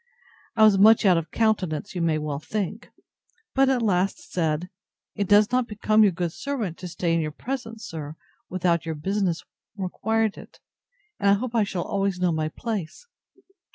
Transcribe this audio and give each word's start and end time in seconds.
I 0.55 0.63
was 0.63 0.79
much 0.79 1.05
out 1.05 1.19
of 1.19 1.29
countenance, 1.29 1.93
you 1.93 2.01
may 2.01 2.17
well 2.17 2.39
think; 2.39 2.89
but 3.53 3.67
said, 3.67 3.75
at 3.75 3.81
last, 3.83 4.35
It 5.13 5.27
does 5.27 5.51
not 5.51 5.67
become 5.67 6.01
your 6.01 6.11
good 6.11 6.31
servant 6.31 6.79
to 6.79 6.87
stay 6.87 7.13
in 7.13 7.21
your 7.21 7.29
presence, 7.29 7.85
sir, 7.87 8.15
without 8.49 8.83
your 8.83 8.95
business 8.95 9.43
required 9.77 10.39
it; 10.39 10.59
and 11.19 11.29
I 11.29 11.33
hope 11.33 11.53
I 11.53 11.63
shall 11.63 11.83
always 11.83 12.17
know 12.19 12.31
my 12.31 12.49
place. 12.49 13.05